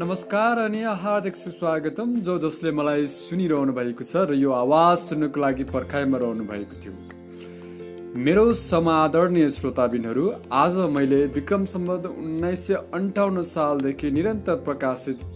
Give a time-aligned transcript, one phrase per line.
[0.00, 5.64] नमस्कार अनि हार्दिक सुस्वागतम। जो जसले मलाई सुनिरहनु भएको छ र यो आवाज सुन्नुको लागि
[5.68, 6.92] पर्खाइमा रहनु भएको थियो।
[8.24, 15.26] मेरो समादरणीय श्रोताबिनहरू आज मैले विक्रम सम्बन्ध उन्नाइस सय अन्ठाउन्न सालदेखि निरन्तर प्रकाशित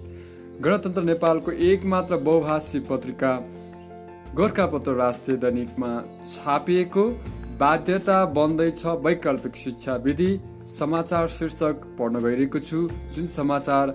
[0.65, 3.37] गणतन्त्र नेपालको एकमात्र बहुभाषी पत्रिका
[4.41, 5.93] गोर्खापत्र राष्ट्रिय दैनिकमा
[6.33, 7.09] छापिएको
[7.61, 10.33] बाध्यता बन्दैछ वैकल्पिक शिक्षा विधि
[10.69, 13.91] समाचार शीर्षक पढ्न गइरहेको छु। जुन समाचार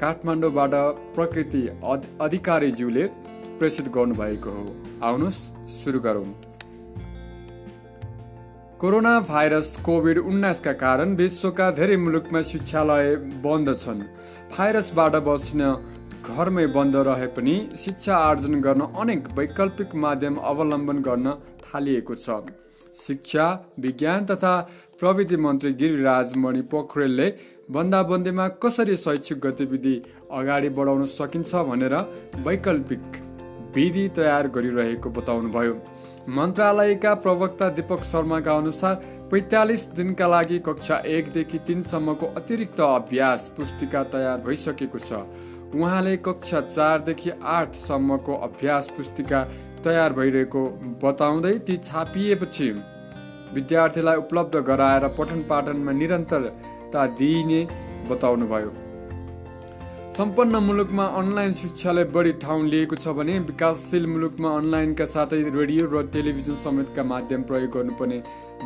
[0.00, 0.74] काठमाडौँबाट
[1.14, 1.62] प्रकृति
[2.20, 3.04] अधिकारीज्यूले
[3.58, 4.64] प्रेषित गर्नुभएको हो।
[5.02, 5.42] आउनुहोस्
[5.72, 6.24] सुरु गरौँ।
[8.80, 14.02] कोरोना भाइरस कोभिड उन्नाइसका कारण विश्वका धेरै मुलुकमा शिक्षालय बन्द छन्।
[14.50, 15.70] भाइरसबाट बस्न
[16.24, 21.32] घरमै बन्द रहे पनि शिक्षा आर्जन गर्न अनेक वैकल्पिक माध्यम अवलम्बन गर्न
[21.64, 22.63] थालिएको छ।
[22.96, 23.46] शिक्षा
[23.80, 24.60] विज्ञान तथा
[25.00, 27.28] प्रविधि मन्त्री गिरिराज मणि पोखरेलले
[27.70, 29.94] बन्दाबन्दीमा कसरी शैक्षिक गतिविधि
[30.32, 31.94] अगाडि बढाउन सकिन्छ भनेर
[32.46, 33.22] वैकल्पिक
[33.76, 35.74] विधि तयार गरिरहेको बताउनुभयो।
[36.28, 38.94] मन्त्रालयका प्रवक्ता दीपक शर्माका अनुसार
[39.30, 45.26] पैँतालिस दिनका लागि कक्षा एकदेखि तिनसम्मको अतिरिक्त अभ्यास पुस्तिका तयार भइसकेको छ।
[45.74, 49.40] उहाँले कक्षा चारदेखि आठसम्मको अभ्यास पुस्तिका
[49.84, 50.62] तयार भइरहेको
[51.02, 52.68] बताउँदै ती छापिएपछि
[53.54, 56.42] विद्यार्थीलाई उपलब्ध गराएर पठन पाठनमा निरन्तर
[57.18, 57.60] दिइने
[58.10, 58.72] बताउनुभयो।
[60.16, 66.02] सम्पन्न मुलुकमा अनलाइन शिक्षाले बढी ठाउँ लिएको छ भने विकासशील मुलुकमा अनलाइनका साथै रेडियो र
[66.14, 68.18] टेलिभिजन समेतका माध्यम प्रयोग गर्नुपर्ने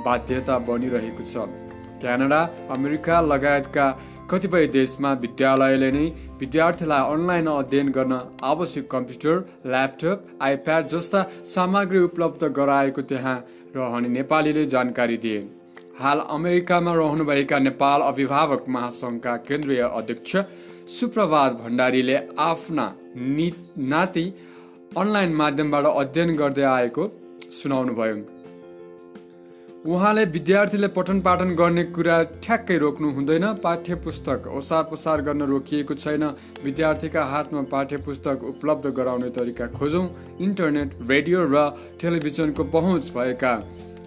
[0.05, 1.48] बाध्यता बनिरहेको छ।
[2.00, 3.86] क्यानाडा अमेरिका लगायतका
[4.30, 6.06] कतिपय देशमा विद्यालयले नै
[6.40, 13.36] विद्यार्थीलाई अनलाइन अध्ययन गर्न आवश्यक कम्प्युटर ल्यापटप आइप्याड जस्ता सामग्री उपलब्ध गराएको त्यहाँ
[13.76, 15.38] रहने नेपालीले जानकारी दिए।
[16.00, 20.36] हाल अमेरिकामा रहनुभएका नेपाल अभिभावक महासङ्घका केन्द्रीय अध्यक्ष
[20.90, 23.52] सुप्रभात भण्डारीले आफ्ना नि
[23.92, 24.26] नाति
[24.97, 27.12] अनलाइन माध्यमबाट अध्ययन गर्दै आएको
[27.53, 28.16] सुनाउनुभयो।
[29.88, 35.94] उहाँले विद्यार्थीले पठन पाठन गर्ने कुरा ठ्याक्कै रोक्नु हुँदैन। पाठ्य पुस्तक ओसार पसार गर्न रोकिएको
[35.94, 36.25] छैन।
[36.65, 40.04] विद्यार्थीका हातमा पाठ्य पुस्तक उपलब्ध गराउने तरिका खोजौँ।
[40.44, 41.56] इन्टरनेट रेडियो र
[42.00, 43.53] टेलिभिजनको पहुँच भएका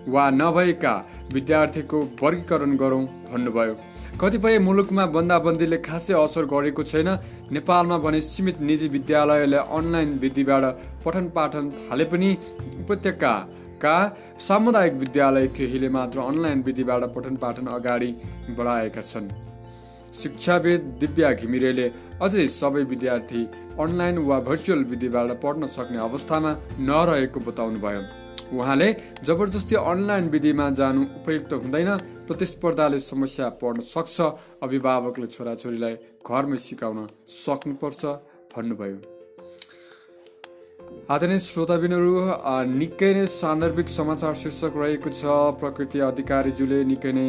[0.07, 0.93] वा नभएका
[1.33, 3.73] विद्यार्थीको वर्गीकरण गरौँ भन्नुभयो।
[4.21, 7.09] कतिपय मुलुकमा बन्दाबन्दीले खासै असर गरेको छैन।
[7.49, 10.63] नेपालमा भने सीमित निजी विद्यालयले अनलाइन विधिबाट
[11.05, 12.29] पठन पाठन थाले पनि।
[13.81, 18.11] उपत्यकाका सामुदायिक विद्यालय केहीले मात्र अनलाइन विधिबाट पठन पाठन अगाडि
[18.57, 19.29] बढाएका छन्।
[20.13, 21.87] शिक्षाविद दिव्या घिमिरेले
[22.21, 23.41] अझै सबै विद्यार्थी
[23.79, 28.01] अनलाइन वा भर्चुअल विधिबाट पढ्न सक्ने अवस्थामा नरहेको बताउनुभयो।
[28.53, 28.89] उहाँले
[29.23, 31.89] जबरजस्ती अनलाइन विधिमा जानु उपयुक्त हुँदैन
[32.27, 34.21] प्रतिस्पर्धाले समस्या पर्न सक्छ
[34.61, 38.01] अभिभावकले छोराछोरीलाई घरमै सिकाउन सक्नुपर्छ
[38.53, 39.20] भन्नुभयो।
[41.11, 42.13] आदरणीय श्रोताबिनहरू
[42.71, 45.21] निकै नै सान्दर्भिक समाचार शीर्षक रहेको छ।
[45.59, 47.27] प्रकृति अधिकारीज्यूले निकै नै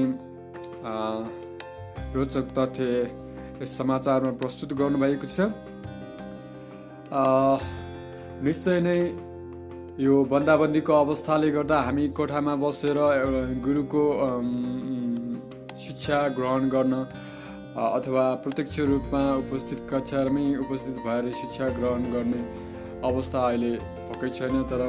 [2.15, 2.87] रोचक तथ्य
[3.63, 5.51] यस समाचारमा प्रस्तुत गर्नुभएको छ।
[8.47, 8.99] निश्चय नै
[9.99, 12.99] यो बन्दाबन्दीको अवस्थाले गर्दा हामी कोठामा बसेर
[13.67, 14.05] गुरुको
[15.83, 16.95] शिक्षा ग्रहण गर्न
[17.77, 22.43] अथवा प्रत्यक्ष रूपमा उपस्थित कक्षामै उपस्थित भएर शिक्षा ग्रहण गर्ने
[23.05, 23.73] अवस्था अहिले
[24.09, 24.83] भएकै छैन तर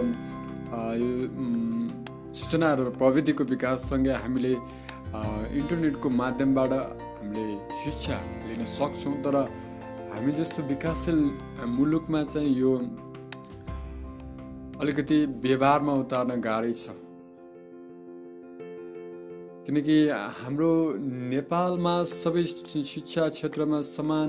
[1.02, 1.10] यो
[2.40, 4.54] सूचना र प्रविधिको विकाससँगै हामीले
[5.60, 7.46] इन्टरनेटको माध्यमबाट हामीले
[7.84, 9.36] शिक्षा लिन सक्छौँ तर
[10.14, 11.20] हामी जस्तो विकासशील
[11.78, 12.72] मुलुकमा चाहिँ यो
[14.82, 16.86] अलिकति व्यवहारमा उतार्न गाह्रै छ।
[19.66, 19.98] किनकि
[20.40, 20.72] हाम्रो
[21.34, 22.44] नेपालमा सबै
[22.94, 24.28] शिक्षा क्षेत्रमा समान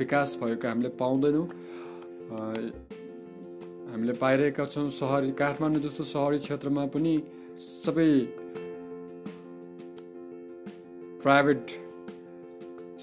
[0.00, 1.46] विकास भएको हामीले पाउँदैनौँ।
[3.90, 7.14] हामीले पाइरहेका छौँ सहरी काठमाडौँ जस्तो सहरी क्षेत्रमा पनि
[7.58, 8.10] सबै
[11.22, 11.64] प्राइभेट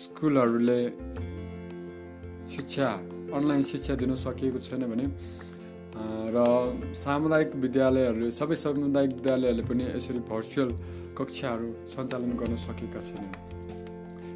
[0.04, 0.82] स्कुलहरूले
[2.56, 2.88] शिक्षा
[3.38, 5.06] अनलाइन शिक्षा दिन सकिएको छैन भने
[6.34, 6.38] र
[7.04, 10.70] सामुदायिक विद्यालयहरूले सबै सामुदायिक विद्यालयहरूले पनि यसरी भर्चुअल
[11.20, 13.34] कक्षाहरू सञ्चालन गर्न सकेका छैनन्।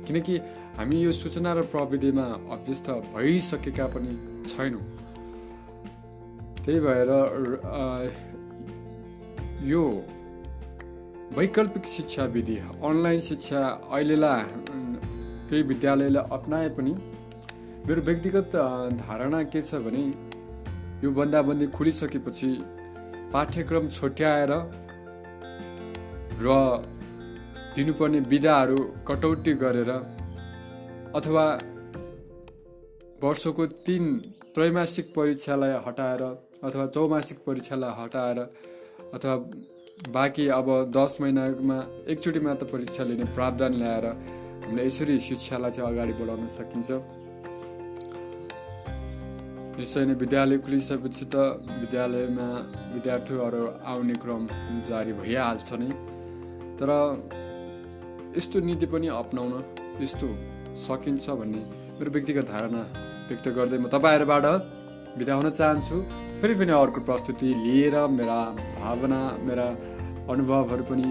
[0.05, 0.35] किनकि
[0.77, 2.25] हामी यो सूचना र प्रविधिमा
[2.55, 4.11] अभ्यस्त भइसकेका पनि
[4.51, 4.83] छैनौँ।
[6.65, 7.09] त्यही भएर
[9.65, 9.83] यो
[11.37, 13.61] वैकल्पिक शिक्षा विधि अनलाइन शिक्षा
[13.91, 14.43] अहिलेलाई
[15.49, 16.93] केही विद्यालयले अप्नाए पनि
[17.87, 18.55] मेरो व्यक्तिगत
[18.99, 20.03] धारणा के छ भने
[21.03, 22.51] यो बन्दाबन्दी खुलिसकेपछि
[23.33, 24.51] पाठ्यक्रम छोट्याएर
[26.41, 26.59] र
[27.75, 28.77] दिनुपर्ने विधाहरू
[29.07, 29.91] कटौती गरेर
[31.15, 31.45] अथवा
[33.23, 34.05] वर्षको तिन
[34.55, 36.23] त्रैमासिक परीक्षालाई हटाएर
[36.63, 38.39] अथवा चौमासिक परीक्षालाई हटाएर
[39.15, 39.35] अथवा
[40.09, 40.67] बाँकी अब
[40.97, 41.77] दस महिनामा
[42.11, 46.89] एकचोटि मात्र परीक्षा लिने प्रावधान ल्याएर हामीले यसरी शिक्षालाई चाहिँ अगाडि बढाउन सकिन्छ।
[49.77, 51.35] निश्चय नै विद्यालय खुलिसकेपछि त
[51.81, 52.47] विद्यालयमा
[52.95, 54.43] विद्यार्थीहरू आउने क्रम
[54.89, 55.89] जारी भइहाल्छ नै।
[56.79, 56.89] तर
[58.37, 59.53] यस्तो नीति पनि अप्नाउन
[60.01, 60.27] यस्तो
[60.85, 61.61] सकिन्छ भन्ने
[61.97, 62.81] मेरो व्यक्तिगत धारणा
[63.29, 64.45] व्यक्त गर्दै म तपाईँहरूबाट
[65.17, 65.97] बिदा हुन चाहन्छु।
[66.41, 68.37] फेरि पनि अर्को प्रस्तुति लिएर मेरा
[68.81, 69.65] भावना मेरा
[70.33, 71.05] अनुभवहरू पनि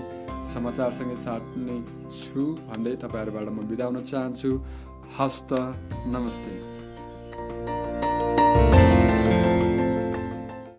[0.51, 1.77] समाचारसँगै साट्ने
[2.11, 4.51] छु। भन्दै तपाईँहरूबाट म बिदा हुन चाहन्छु।
[5.19, 5.51] हस्त
[6.11, 6.80] नमस्ते।